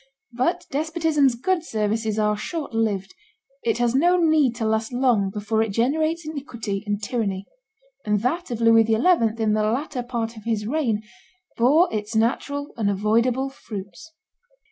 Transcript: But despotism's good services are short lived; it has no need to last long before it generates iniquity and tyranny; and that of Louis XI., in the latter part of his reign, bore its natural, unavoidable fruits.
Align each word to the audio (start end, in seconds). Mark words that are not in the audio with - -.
But 0.33 0.65
despotism's 0.71 1.35
good 1.35 1.63
services 1.63 2.17
are 2.17 2.35
short 2.35 2.73
lived; 2.73 3.13
it 3.63 3.77
has 3.77 3.93
no 3.93 4.17
need 4.17 4.55
to 4.55 4.65
last 4.65 4.91
long 4.91 5.29
before 5.29 5.61
it 5.61 5.69
generates 5.69 6.25
iniquity 6.27 6.81
and 6.87 6.99
tyranny; 7.03 7.45
and 8.03 8.23
that 8.23 8.49
of 8.49 8.61
Louis 8.61 8.83
XI., 8.85 8.95
in 9.39 9.53
the 9.53 9.61
latter 9.71 10.01
part 10.01 10.35
of 10.37 10.43
his 10.45 10.65
reign, 10.65 11.03
bore 11.55 11.87
its 11.93 12.15
natural, 12.15 12.73
unavoidable 12.77 13.49
fruits. 13.51 14.11